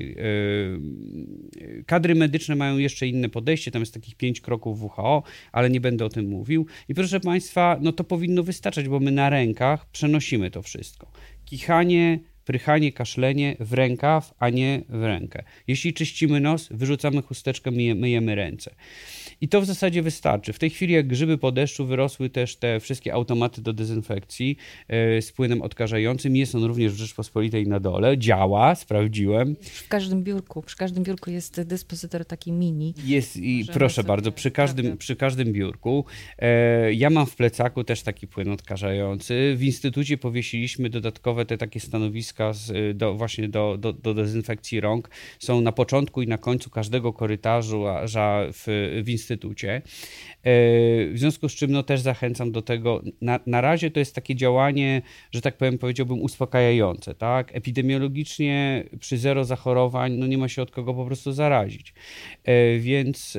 Kadry 1.85 2.15
medyczne 2.15 2.55
mają 2.55 2.77
jeszcze 2.77 3.07
inne 3.07 3.29
podejście, 3.29 3.71
tam 3.71 3.81
jest 3.81 3.93
takich 3.93 4.15
pięć 4.15 4.41
kroków 4.41 4.83
WHO, 4.83 5.23
ale 5.51 5.69
nie 5.69 5.81
będę 5.81 6.05
o 6.05 6.09
tym 6.09 6.27
mówił. 6.27 6.65
I 6.89 6.93
proszę 6.93 7.19
Państwa, 7.19 7.77
no 7.81 7.91
to 7.91 8.03
powinno 8.03 8.43
wystarczać, 8.43 8.87
bo 8.87 8.99
my 8.99 9.11
na 9.11 9.29
rękach 9.29 9.89
przenosimy 9.89 10.51
to 10.51 10.61
wszystko. 10.61 11.11
Kichanie, 11.45 12.19
prychanie, 12.45 12.91
kaszlenie 12.91 13.55
w 13.59 13.73
rękaw, 13.73 14.33
a 14.39 14.49
nie 14.49 14.81
w 14.89 15.03
rękę. 15.03 15.43
Jeśli 15.67 15.93
czyścimy 15.93 16.39
nos, 16.39 16.67
wyrzucamy 16.71 17.21
chusteczkę, 17.21 17.71
myjemy 17.71 18.35
ręce. 18.35 18.75
I 19.41 19.47
to 19.47 19.61
w 19.61 19.65
zasadzie 19.65 20.01
wystarczy. 20.01 20.53
W 20.53 20.59
tej 20.59 20.69
chwili, 20.69 20.93
jak 20.93 21.07
grzyby 21.07 21.37
po 21.37 21.51
deszczu, 21.51 21.85
wyrosły 21.85 22.29
też 22.29 22.55
te 22.55 22.79
wszystkie 22.79 23.13
automaty 23.13 23.61
do 23.61 23.73
dezynfekcji 23.73 24.57
e, 24.87 25.21
z 25.21 25.31
płynem 25.31 25.61
odkażającym. 25.61 26.35
Jest 26.35 26.55
on 26.55 26.63
również 26.63 26.93
w 26.93 26.95
Rzeczpospolitej 26.97 27.67
na 27.67 27.79
dole. 27.79 28.17
Działa, 28.17 28.75
sprawdziłem. 28.75 29.55
W 29.61 29.87
każdym 29.87 30.23
biurku, 30.23 30.61
przy 30.61 30.77
każdym 30.77 31.03
biurku 31.03 31.31
jest 31.31 31.61
dyspozytor 31.61 32.25
taki 32.25 32.51
mini. 32.51 32.93
Jest 33.05 33.37
i 33.37 33.65
proszę 33.73 34.03
bardzo, 34.03 34.31
przy 34.31 34.51
każdym, 34.51 34.97
przy 34.97 35.15
każdym 35.15 35.53
biurku. 35.53 36.05
E, 36.39 36.93
ja 36.93 37.09
mam 37.09 37.25
w 37.25 37.35
plecaku 37.35 37.83
też 37.83 38.01
taki 38.01 38.27
płyn 38.27 38.51
odkażający. 38.51 39.55
W 39.57 39.63
instytucie 39.63 40.17
powiesiliśmy 40.17 40.89
dodatkowe 40.89 41.45
te 41.45 41.57
takie 41.57 41.79
stanowiska 41.79 42.34
z, 42.51 42.97
do, 42.97 43.13
właśnie 43.13 43.49
do, 43.49 43.77
do, 43.77 43.93
do 43.93 44.13
dezynfekcji 44.13 44.81
rąk. 44.81 45.09
Są 45.39 45.61
na 45.61 45.71
początku 45.71 46.21
i 46.21 46.27
na 46.27 46.37
końcu 46.37 46.69
każdego 46.69 47.13
korytarzu, 47.13 47.87
a 47.87 48.07
w, 48.53 48.65
w 49.03 49.09
instytucie. 49.09 49.69
E, 49.75 49.81
w 51.09 51.13
związku 51.15 51.49
z 51.49 51.55
czym 51.55 51.71
no, 51.71 51.83
też 51.83 52.01
zachęcam 52.01 52.51
do 52.51 52.61
tego. 52.61 53.01
Na, 53.21 53.39
na 53.45 53.61
razie 53.61 53.91
to 53.91 53.99
jest 53.99 54.15
takie 54.15 54.35
działanie, 54.35 55.01
że 55.31 55.41
tak 55.41 55.57
powiem, 55.57 55.77
powiedziałbym 55.77 56.21
uspokajające. 56.21 57.15
Tak? 57.15 57.55
Epidemiologicznie 57.55 58.83
przy 58.99 59.17
zero 59.17 59.45
zachorowań 59.45 60.13
no, 60.13 60.27
nie 60.27 60.37
ma 60.37 60.47
się 60.47 60.61
od 60.61 60.71
kogo 60.71 60.93
po 60.93 61.05
prostu 61.05 61.31
zarazić. 61.31 61.93
E, 62.43 62.79
więc, 62.79 63.37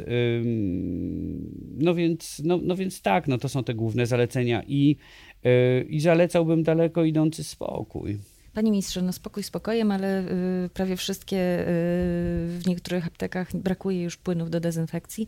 no 1.79 1.95
więc, 1.95 2.43
no, 2.45 2.61
no 2.63 2.77
więc 2.77 3.03
tak, 3.03 3.29
no, 3.29 3.39
to 3.39 3.49
są 3.49 3.65
te 3.65 3.75
główne 3.75 4.07
zalecenia 4.07 4.63
i, 4.67 4.97
e, 5.45 5.83
i 5.83 6.01
zalecałbym 6.01 6.63
daleko 6.63 7.05
idący 7.05 7.45
spokój. 7.45 8.19
Panie 8.57 8.71
ministrze, 8.71 9.03
no 9.03 9.13
spokój 9.13 9.43
spokojem, 9.43 9.91
ale 9.91 10.21
y, 10.21 10.71
prawie 10.75 10.97
wszystkie 10.97 11.37
y, 11.37 11.65
w 12.49 12.63
niektórych 12.67 13.07
aptekach 13.07 13.57
brakuje 13.57 14.03
już 14.03 14.17
płynów 14.17 14.51
do 14.51 14.61
dezynfekcji. 14.61 15.27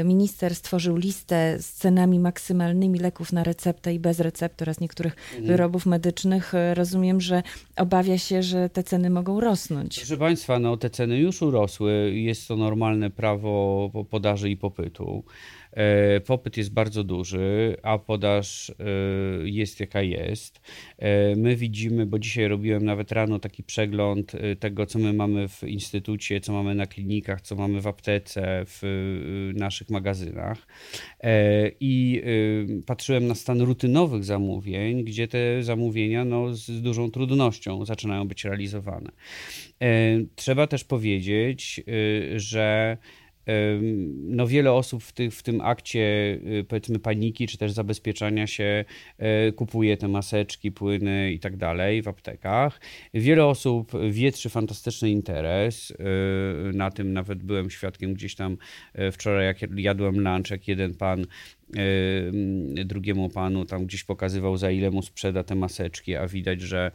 Y, 0.00 0.04
minister 0.04 0.54
stworzył 0.54 0.96
listę 0.96 1.56
z 1.58 1.72
cenami 1.72 2.18
maksymalnymi 2.20 2.98
leków 2.98 3.32
na 3.32 3.44
receptę 3.44 3.94
i 3.94 3.98
bez 3.98 4.20
recepty 4.20 4.64
oraz 4.64 4.80
niektórych 4.80 5.16
mhm. 5.28 5.46
wyrobów 5.46 5.86
medycznych. 5.86 6.52
Rozumiem, 6.74 7.20
że 7.20 7.42
obawia 7.76 8.18
się, 8.18 8.42
że 8.42 8.68
te 8.68 8.82
ceny 8.82 9.10
mogą 9.10 9.40
rosnąć. 9.40 9.96
Proszę 9.96 10.16
Państwa, 10.16 10.58
no 10.58 10.76
te 10.76 10.90
ceny 10.90 11.18
już 11.18 11.42
urosły. 11.42 12.12
Jest 12.14 12.48
to 12.48 12.56
normalne 12.56 13.10
prawo 13.10 13.90
podaży 14.10 14.50
i 14.50 14.56
popytu. 14.56 15.24
E, 15.72 16.20
popyt 16.20 16.56
jest 16.56 16.72
bardzo 16.72 17.04
duży, 17.04 17.76
a 17.82 17.98
podaż 17.98 18.70
e, 18.70 18.74
jest 19.44 19.80
jaka 19.80 20.02
jest. 20.02 20.60
E, 20.98 21.36
my 21.36 21.56
widzimy, 21.56 22.06
bo 22.06 22.18
dzisiaj 22.18 22.48
robiłem 22.48 22.84
nawet 22.84 23.12
rano 23.12 23.38
taki 23.38 23.62
przegląd 23.62 24.32
tego, 24.60 24.86
co 24.86 24.98
my 24.98 25.12
mamy 25.12 25.48
w 25.48 25.62
instytucie, 25.62 26.40
co 26.40 26.52
mamy 26.52 26.74
na 26.74 26.86
klinikach, 26.86 27.40
co 27.40 27.56
mamy 27.56 27.80
w 27.80 27.86
aptece, 27.86 28.64
w 28.66 28.82
naszych 29.54 29.90
magazynach. 29.90 30.66
I 31.80 32.22
patrzyłem 32.86 33.26
na 33.26 33.34
stan 33.34 33.60
rutynowych 33.60 34.24
zamówień, 34.24 35.04
gdzie 35.04 35.28
te 35.28 35.62
zamówienia 35.62 36.24
no, 36.24 36.54
z 36.54 36.82
dużą 36.82 37.10
trudnością 37.10 37.84
zaczynają 37.84 38.28
być 38.28 38.44
realizowane. 38.44 39.10
Trzeba 40.36 40.66
też 40.66 40.84
powiedzieć, 40.84 41.80
że 42.36 42.96
no 44.22 44.46
wiele 44.46 44.72
osób 44.72 45.02
w, 45.02 45.12
tych, 45.12 45.34
w 45.34 45.42
tym 45.42 45.60
akcie 45.60 46.00
y, 46.60 46.64
powiedzmy 46.68 46.98
paniki 46.98 47.46
czy 47.46 47.58
też 47.58 47.72
zabezpieczania 47.72 48.46
się 48.46 48.84
e, 49.18 49.52
kupuje 49.52 49.96
te 49.96 50.08
maseczki, 50.08 50.72
płyny 50.72 51.32
i 51.32 51.38
tak 51.38 51.56
dalej 51.56 52.02
w 52.02 52.08
aptekach. 52.08 52.80
Wiele 53.14 53.46
osób 53.46 53.92
wietrzy 54.10 54.48
fantastyczny 54.48 55.10
interes. 55.10 55.90
E, 55.90 56.72
na 56.72 56.90
tym 56.90 57.12
nawet 57.12 57.42
byłem 57.42 57.70
świadkiem 57.70 58.14
gdzieś 58.14 58.34
tam 58.34 58.56
e, 58.94 59.12
wczoraj, 59.12 59.46
jak 59.46 59.58
jadłem 59.76 60.20
lunch, 60.20 60.50
jak 60.50 60.68
jeden 60.68 60.94
pan 60.94 61.26
drugiemu 62.84 63.28
panu 63.28 63.64
tam 63.64 63.86
gdzieś 63.86 64.04
pokazywał, 64.04 64.56
za 64.56 64.70
ile 64.70 64.90
mu 64.90 65.02
sprzeda 65.02 65.44
te 65.44 65.54
maseczki, 65.54 66.16
a 66.16 66.28
widać, 66.28 66.60
że, 66.60 66.90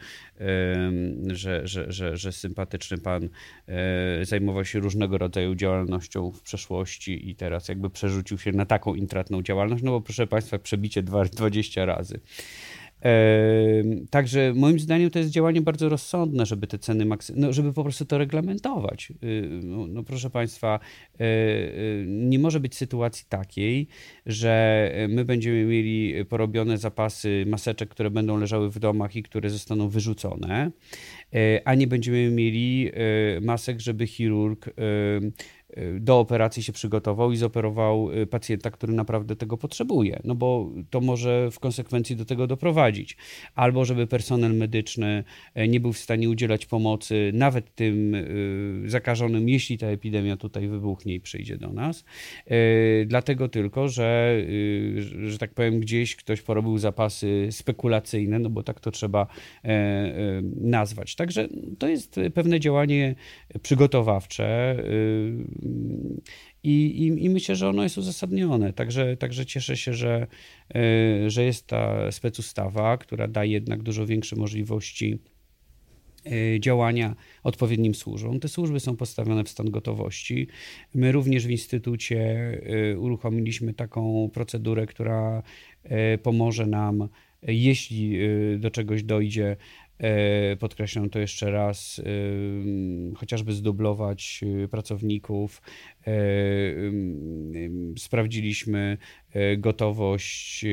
że, 1.27 1.67
że, 1.67 1.91
że, 1.91 2.17
że 2.17 2.32
sympatyczny 2.32 2.98
pan 2.98 3.29
e, 3.67 4.25
zajmował 4.25 4.65
się 4.65 4.79
różnego 4.79 5.17
rodzaju 5.17 5.55
działalnością 5.55 6.32
w 6.32 6.41
przeszłości 6.41 7.29
i 7.29 7.36
teraz 7.36 7.70
jakby 7.70 7.89
przerzucił 7.89 8.38
się 8.38 8.51
na 8.51 8.65
taką 8.65 8.96
intratną 8.96 9.41
działalność, 9.41 9.84
no 9.84 9.91
bo 9.91 10.01
proszę 10.01 10.27
Państwa, 10.27 10.60
przebicie 10.60 11.03
20 11.03 11.86
razy. 11.86 12.20
Także 14.10 14.54
moim 14.56 14.80
zdaniem 14.80 15.10
to 15.10 15.20
jest 15.20 15.32
działanie 15.32 15.62
bardzo 15.62 15.90
rozsądne, 15.90 16.46
żeby 16.46 16.68
te 16.68 16.80
ceny, 16.80 17.06
no, 17.36 17.54
żeby 17.54 17.74
po 17.74 17.84
prostu 17.84 18.06
to 18.06 18.18
reglamentować. 18.18 19.14
Y, 19.24 19.50
no, 19.64 19.88
no, 19.88 20.04
proszę 20.04 20.30
Państwa, 20.30 20.80
e, 21.20 21.24
e, 21.24 21.26
nie 22.06 22.40
może 22.40 22.60
być 22.60 22.76
sytuacji 22.76 23.26
takiej, 23.30 23.88
że 24.26 24.92
my 25.10 25.26
będziemy 25.26 25.66
mieli 25.66 26.26
porobione 26.26 26.78
zapasy 26.78 27.46
maseczek, 27.48 27.90
które 27.90 28.10
będą 28.10 28.38
leżały 28.38 28.72
w 28.72 28.80
domach 28.80 29.16
i 29.16 29.24
które 29.24 29.50
zostaną 29.50 29.90
wyrzucone, 29.90 30.72
a 31.66 31.76
nie 31.76 31.88
będziemy 31.88 32.32
mieli 32.32 32.92
masek, 33.42 33.80
żeby 33.80 34.08
chirurg 34.08 34.70
do 36.00 36.20
operacji 36.20 36.63
się 36.63 36.74
przygotował 36.74 37.32
i 37.32 37.38
zoperował 37.38 38.12
y, 38.12 38.27
pacjenta, 38.27 38.72
który 38.72 38.94
naprawdę 38.94 39.36
tego 39.36 39.58
potrzebuje, 39.58 40.20
no 40.24 40.36
bo 40.36 40.72
to 40.89 41.01
może 41.01 41.51
w 41.51 41.60
konsekwencji 41.60 42.15
do 42.15 42.25
tego 42.25 42.48
doprowadzić. 42.48 43.17
Albo 43.55 43.86
żeby 43.86 44.08
personel 44.08 44.53
medyczny 44.53 45.24
e, 45.53 45.67
nie 45.67 45.79
był 45.79 45.94
w 45.94 45.98
stanie 45.98 46.29
udzielać 46.29 46.65
pomocy 46.65 47.32
nawet 47.34 47.75
tym 47.75 48.15
y, 48.15 48.84
zakażonym, 48.86 49.50
jeśli 49.50 49.77
ta 49.77 49.88
epidemia 49.88 50.38
tutaj 50.38 50.67
wybuchnie 50.67 51.13
i 51.13 51.20
przyjdzie 51.20 51.58
do 51.58 51.74
nas. 51.74 52.05
E, 52.46 52.55
dlatego 53.05 53.50
tylko, 53.50 53.89
że, 53.89 54.38
y, 54.39 55.29
że 55.29 55.38
tak 55.38 55.53
powiem, 55.53 55.79
gdzieś 55.79 56.15
ktoś 56.15 56.41
porobił 56.41 56.77
zapasy 56.77 57.48
spekulacyjne, 57.51 58.39
no 58.39 58.50
bo 58.50 58.63
tak 58.63 58.79
to 58.79 58.91
trzeba 58.91 59.27
e, 59.63 60.41
nazwać. 60.62 61.15
Także 61.15 61.48
to 61.79 61.88
jest 61.88 62.20
pewne 62.34 62.60
działanie 62.60 63.15
przygotowawcze 63.62 64.75
i, 66.66 67.04
i, 67.04 67.26
I, 67.26 67.30
myślę, 67.30 67.56
że 67.56 67.70
ono 67.70 67.84
jest 67.84 67.98
uzasadnione. 67.98 68.74
Także, 68.74 69.18
także 69.18 69.46
cieszę 69.46 69.78
się, 69.78 69.94
że, 69.94 70.28
e, 70.76 71.30
że 71.30 71.44
jest 71.44 71.68
ta 71.68 72.12
specustawa, 72.12 72.98
która 72.98 73.28
daje 73.28 73.52
jednak 73.52 73.84
dużo 73.84 74.06
większe 74.06 74.36
możliwości 74.36 75.20
e, 76.26 76.60
działania 76.60 77.16
odpowiednim 77.44 77.96
służbom. 77.96 78.40
Te 78.40 78.48
służby 78.48 78.80
są 78.80 78.96
postawione 78.96 79.44
w 79.44 79.50
stan 79.50 79.72
gotowości. 79.72 80.48
My 80.94 81.12
również 81.12 81.48
w 81.48 81.50
Instytucie 81.50 82.18
e, 82.92 83.00
uruchomiliśmy 83.00 83.74
taką 83.74 84.30
procedurę, 84.34 84.86
która 84.86 85.44
pomoże 86.24 86.66
nam, 86.68 87.10
jeśli 87.42 88.18
do 88.58 88.72
czegoś 88.72 89.04
dojdzie, 89.04 89.58
podkreślam 90.60 91.10
to 91.10 91.20
jeszcze 91.20 91.52
raz, 91.52 92.02
chociażby 93.16 93.54
zdublować 93.54 94.44
pracowników. 94.72 95.62
Sprawdziliśmy 97.98 98.98
gotowość 99.58 100.66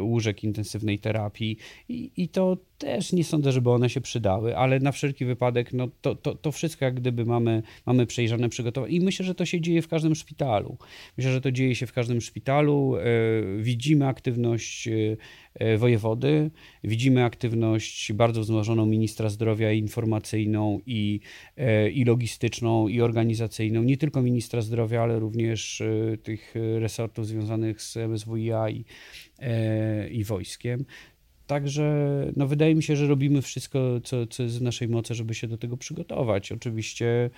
łóżek 0.00 0.44
intensywnej 0.44 0.98
terapii 0.98 1.56
i, 1.88 2.10
i 2.16 2.28
to 2.28 2.56
też 2.78 3.12
nie 3.12 3.24
sądzę, 3.24 3.52
żeby 3.52 3.70
one 3.70 3.90
się 3.90 4.00
przydały, 4.00 4.56
ale 4.56 4.80
na 4.80 4.92
wszelki 4.92 5.24
wypadek 5.24 5.72
no, 5.72 5.88
to, 6.00 6.14
to, 6.14 6.34
to 6.34 6.52
wszystko 6.52 6.84
jak 6.84 6.94
gdyby 6.94 7.24
mamy, 7.24 7.62
mamy 7.86 8.06
przejrzane, 8.06 8.48
przygotowane 8.48 8.92
i 8.92 9.00
myślę, 9.00 9.26
że 9.26 9.34
to 9.34 9.44
się 9.44 9.60
dzieje 9.60 9.82
w 9.82 9.88
każdym 9.88 10.14
szpitalu. 10.14 10.76
Myślę, 11.16 11.32
że 11.32 11.40
to 11.40 11.52
dzieje 11.52 11.74
się 11.74 11.86
w 11.86 11.92
każdym 11.92 12.20
szpitalu. 12.20 12.96
E, 12.96 13.02
widzimy 13.58 14.06
aktywność 14.06 14.88
e, 14.88 15.78
wojewody, 15.78 16.50
widzimy 16.84 17.24
aktywność 17.24 18.12
bardzo 18.12 18.40
wzmożoną 18.40 18.86
ministra 18.86 19.28
zdrowia 19.28 19.72
informacyjną 19.72 20.80
i, 20.86 21.20
e, 21.56 21.90
i 21.90 22.04
logistyczną 22.04 22.88
i 22.88 23.00
organizacyjną, 23.00 23.82
nie 23.82 23.96
tylko 23.96 24.22
ministra 24.22 24.53
zdrowia, 24.62 25.02
ale 25.02 25.18
również 25.18 25.82
tych 26.22 26.54
resortów 26.78 27.26
związanych 27.26 27.82
z 27.82 27.96
MSWiA 27.96 28.70
i, 28.70 28.84
i 30.10 30.24
wojskiem. 30.24 30.84
Także 31.46 32.06
no 32.36 32.46
wydaje 32.46 32.74
mi 32.74 32.82
się, 32.82 32.96
że 32.96 33.06
robimy 33.06 33.42
wszystko, 33.42 34.00
co, 34.04 34.26
co 34.26 34.42
jest 34.42 34.58
w 34.58 34.62
naszej 34.62 34.88
mocy, 34.88 35.14
żeby 35.14 35.34
się 35.34 35.48
do 35.48 35.58
tego 35.58 35.76
przygotować. 35.76 36.52
Oczywiście 36.52 37.06
e, 37.06 37.30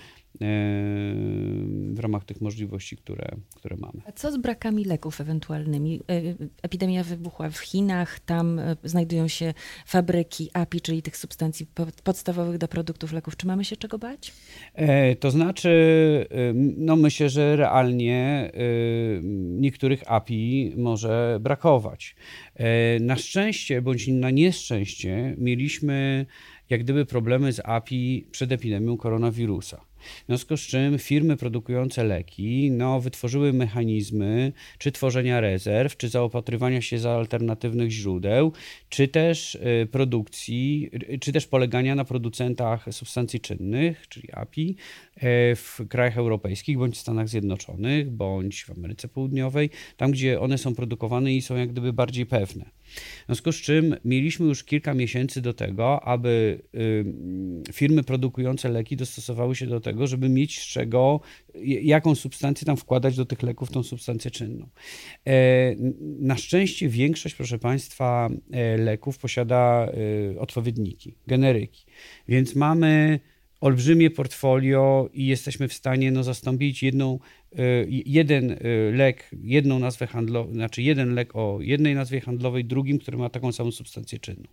w 1.92 1.98
ramach 1.98 2.25
tych 2.25 2.40
możliwości, 2.40 2.96
które, 2.96 3.36
które 3.54 3.76
mamy. 3.76 4.00
A 4.06 4.12
co 4.12 4.32
z 4.32 4.36
brakami 4.36 4.84
leków 4.84 5.20
ewentualnymi? 5.20 6.00
E, 6.10 6.22
epidemia 6.62 7.04
wybuchła 7.04 7.50
w 7.50 7.58
Chinach, 7.58 8.20
tam 8.20 8.58
e, 8.58 8.76
znajdują 8.84 9.28
się 9.28 9.54
fabryki 9.86 10.50
API, 10.52 10.80
czyli 10.80 11.02
tych 11.02 11.16
substancji 11.16 11.66
podstawowych 12.04 12.58
do 12.58 12.68
produktów 12.68 13.12
leków. 13.12 13.36
Czy 13.36 13.46
mamy 13.46 13.64
się 13.64 13.76
czego 13.76 13.98
bać? 13.98 14.32
To 15.20 15.30
znaczy, 15.30 15.70
no 16.76 16.96
myślę, 16.96 17.28
że 17.28 17.56
realnie 17.56 18.50
niektórych 19.32 20.02
API 20.06 20.75
może 20.76 21.38
brakować. 21.40 22.16
Na 23.00 23.16
szczęście, 23.16 23.82
bądź 23.82 24.08
na 24.08 24.30
nieszczęście 24.30 25.34
mieliśmy 25.38 26.26
jak 26.70 26.80
gdyby 26.80 27.06
problemy 27.06 27.52
z 27.52 27.60
API 27.64 28.26
przed 28.30 28.52
epidemią 28.52 28.96
koronawirusa. 28.96 29.86
W 29.98 30.26
związku 30.26 30.56
z 30.56 30.60
czym 30.60 30.98
firmy 30.98 31.36
produkujące 31.36 32.04
leki 32.04 32.70
no, 32.70 33.00
wytworzyły 33.00 33.52
mechanizmy 33.52 34.52
czy 34.78 34.92
tworzenia 34.92 35.40
rezerw, 35.40 35.96
czy 35.96 36.08
zaopatrywania 36.08 36.82
się 36.82 36.98
za 36.98 37.10
alternatywnych 37.10 37.90
źródeł, 37.90 38.52
czy 38.88 39.08
też 39.08 39.54
y, 39.54 39.88
produkcji, 39.90 40.90
y, 41.12 41.18
czy 41.18 41.32
też 41.32 41.46
polegania 41.46 41.94
na 41.94 42.04
producentach 42.04 42.86
substancji 42.90 43.40
czynnych, 43.40 44.08
czyli 44.08 44.32
API, 44.32 44.76
y, 45.16 45.20
w 45.56 45.80
krajach 45.88 46.18
europejskich, 46.18 46.78
bądź 46.78 46.96
w 46.96 47.00
Stanach 47.00 47.28
Zjednoczonych, 47.28 48.10
bądź 48.10 48.64
w 48.64 48.70
Ameryce 48.70 49.08
Południowej, 49.08 49.70
tam 49.96 50.10
gdzie 50.10 50.40
one 50.40 50.58
są 50.58 50.74
produkowane 50.74 51.34
i 51.34 51.42
są 51.42 51.56
jak 51.56 51.72
gdyby 51.72 51.92
bardziej 51.92 52.26
pewne. 52.26 52.64
W 53.23 53.26
związku 53.26 53.52
z 53.52 53.57
czym 53.57 53.97
mieliśmy 54.05 54.47
już 54.47 54.64
kilka 54.64 54.95
miesięcy 54.95 55.40
do 55.40 55.55
tego, 55.55 56.05
aby 56.05 56.62
firmy 57.73 58.02
produkujące 58.02 58.69
leki 58.69 58.97
dostosowały 58.97 59.57
się 59.57 59.66
do 59.66 59.81
tego, 59.81 60.07
żeby 60.07 60.28
mieć 60.28 60.61
z 60.61 60.66
czego, 60.66 61.21
jaką 61.83 62.14
substancję 62.14 62.66
tam 62.66 62.76
wkładać 62.76 63.16
do 63.16 63.26
tych 63.26 63.43
leków, 63.43 63.71
tą 63.71 63.83
substancję 63.83 64.31
czynną. 64.31 64.69
E, 65.26 65.75
na 66.21 66.37
szczęście 66.37 66.88
większość, 66.88 67.35
proszę 67.35 67.59
Państwa, 67.59 68.28
e, 68.52 68.76
leków 68.76 69.19
posiada 69.19 69.88
e, 70.37 70.40
odpowiedniki, 70.40 71.14
generyki, 71.26 71.85
więc 72.28 72.55
mamy 72.55 73.21
olbrzymie 73.60 74.10
portfolio 74.10 75.08
i 75.14 75.26
jesteśmy 75.26 75.68
w 75.68 75.72
stanie 75.72 76.10
no, 76.10 76.22
zastąpić 76.22 76.82
jedną, 76.82 77.18
e, 77.52 77.62
jeden 77.88 78.52
e, 78.52 78.56
lek, 78.92 79.30
jedną 79.42 79.78
nazwę 79.78 80.06
handlową, 80.06 80.52
znaczy 80.52 80.82
jeden 80.82 81.14
lek 81.14 81.36
o 81.36 81.58
jednej 81.60 81.94
nazwie 81.94 82.20
handlowej, 82.20 82.64
drugim, 82.64 82.98
który 82.98 83.18
ma 83.18 83.30
taką 83.30 83.52
samą 83.52 83.70
substancję 83.70 84.18
czynną. 84.18 84.48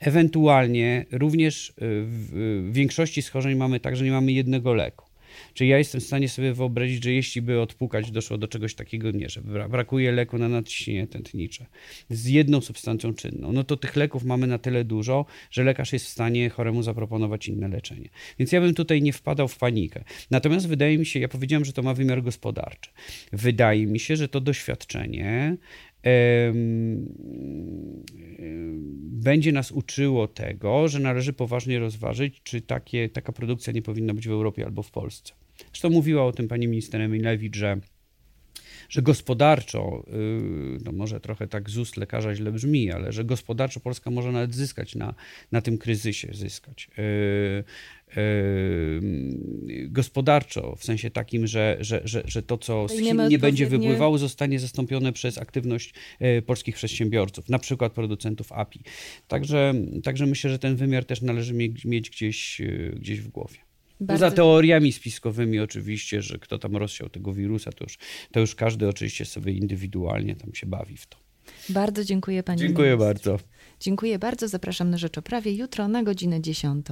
Ewentualnie 0.00 1.06
również 1.12 1.70
e, 1.70 1.72
w 1.80 2.68
większości 2.72 3.22
schorzeń 3.22 3.56
mamy 3.56 3.80
tak, 3.80 3.96
że 3.96 4.04
nie 4.04 4.12
mamy 4.12 4.32
jednego 4.32 4.74
leku. 4.74 5.09
Czyli 5.54 5.70
ja 5.70 5.78
jestem 5.78 6.00
w 6.00 6.04
stanie 6.04 6.28
sobie 6.28 6.52
wyobrazić, 6.52 7.04
że 7.04 7.12
jeśli 7.12 7.42
by 7.42 7.60
odpukać 7.60 8.10
doszło 8.10 8.38
do 8.38 8.48
czegoś 8.48 8.74
takiego, 8.74 9.10
nie, 9.10 9.28
że 9.28 9.40
brakuje 9.68 10.12
leku 10.12 10.38
na 10.38 10.48
nadciśnienie 10.48 11.06
tętnicze 11.06 11.66
z 12.10 12.26
jedną 12.26 12.60
substancją 12.60 13.14
czynną, 13.14 13.52
no 13.52 13.64
to 13.64 13.76
tych 13.76 13.96
leków 13.96 14.24
mamy 14.24 14.46
na 14.46 14.58
tyle 14.58 14.84
dużo, 14.84 15.26
że 15.50 15.64
lekarz 15.64 15.92
jest 15.92 16.06
w 16.06 16.08
stanie 16.08 16.50
choremu 16.50 16.82
zaproponować 16.82 17.48
inne 17.48 17.68
leczenie. 17.68 18.08
Więc 18.38 18.52
ja 18.52 18.60
bym 18.60 18.74
tutaj 18.74 19.02
nie 19.02 19.12
wpadał 19.12 19.48
w 19.48 19.58
panikę. 19.58 20.04
Natomiast 20.30 20.68
wydaje 20.68 20.98
mi 20.98 21.06
się, 21.06 21.20
ja 21.20 21.28
powiedziałem, 21.28 21.64
że 21.64 21.72
to 21.72 21.82
ma 21.82 21.94
wymiar 21.94 22.22
gospodarczy. 22.22 22.90
Wydaje 23.32 23.86
mi 23.86 24.00
się, 24.00 24.16
że 24.16 24.28
to 24.28 24.40
doświadczenie 24.40 25.56
będzie 29.02 29.52
nas 29.52 29.72
uczyło 29.72 30.28
tego, 30.28 30.88
że 30.88 30.98
należy 31.00 31.32
poważnie 31.32 31.78
rozważyć, 31.78 32.40
czy 32.42 32.60
takie, 32.60 33.08
taka 33.08 33.32
produkcja 33.32 33.72
nie 33.72 33.82
powinna 33.82 34.14
być 34.14 34.28
w 34.28 34.30
Europie 34.30 34.64
albo 34.64 34.82
w 34.82 34.90
Polsce. 34.90 35.34
Zresztą 35.72 35.90
mówiła 35.90 36.24
o 36.24 36.32
tym 36.32 36.48
pani 36.48 36.68
minister 36.68 37.00
Emilewicz, 37.00 37.56
że 37.56 37.80
że 38.90 39.02
gospodarczo, 39.02 40.04
y, 40.08 40.78
no 40.84 40.92
może 40.92 41.20
trochę 41.20 41.48
tak 41.48 41.70
z 41.70 41.78
ust 41.78 41.96
lekarza 41.96 42.34
źle 42.34 42.52
brzmi, 42.52 42.92
ale 42.92 43.12
że 43.12 43.24
gospodarczo 43.24 43.80
Polska 43.80 44.10
może 44.10 44.32
nawet 44.32 44.54
zyskać 44.54 44.94
na, 44.94 45.14
na 45.52 45.60
tym 45.60 45.78
kryzysie, 45.78 46.28
zyskać. 46.32 46.90
Y, 46.98 48.20
y, 48.20 49.88
gospodarczo, 49.88 50.76
w 50.76 50.84
sensie 50.84 51.10
takim, 51.10 51.46
że, 51.46 51.76
że, 51.80 52.00
że, 52.04 52.22
że 52.26 52.42
to, 52.42 52.58
co 52.58 52.88
z 52.88 52.92
Chin 52.92 53.28
nie 53.28 53.38
będzie 53.38 53.66
wypływało, 53.66 54.18
zostanie 54.18 54.60
zastąpione 54.60 55.12
przez 55.12 55.38
aktywność 55.38 55.94
polskich 56.46 56.74
przedsiębiorców, 56.74 57.48
na 57.48 57.58
przykład 57.58 57.92
producentów 57.92 58.52
API. 58.52 58.80
Także, 59.28 59.74
także 60.02 60.26
myślę, 60.26 60.50
że 60.50 60.58
ten 60.58 60.76
wymiar 60.76 61.04
też 61.04 61.22
należy 61.22 61.54
mieć, 61.54 61.84
mieć 61.84 62.10
gdzieś, 62.10 62.60
gdzieś 62.96 63.20
w 63.20 63.28
głowie. 63.28 63.69
Bardzo... 64.00 64.24
Poza 64.24 64.36
teoriami 64.36 64.92
spiskowymi 64.92 65.58
oczywiście, 65.58 66.22
że 66.22 66.38
kto 66.38 66.58
tam 66.58 66.76
rozsiał 66.76 67.08
tego 67.08 67.32
wirusa, 67.32 67.72
to 67.72 67.84
już, 67.84 67.98
to 68.32 68.40
już 68.40 68.54
każdy 68.54 68.88
oczywiście 68.88 69.24
sobie 69.24 69.52
indywidualnie 69.52 70.36
tam 70.36 70.54
się 70.54 70.66
bawi 70.66 70.96
w 70.96 71.06
to. 71.06 71.18
Bardzo 71.68 72.04
dziękuję 72.04 72.42
pani. 72.42 72.60
Dziękuję 72.60 72.90
minister. 72.90 73.14
bardzo. 73.14 73.38
Dziękuję 73.80 74.18
bardzo. 74.18 74.48
Zapraszam 74.48 74.90
na 74.90 74.98
Rzeczoprawie 74.98 75.52
jutro 75.52 75.88
na 75.88 76.02
godzinę 76.02 76.40
10. 76.40 76.86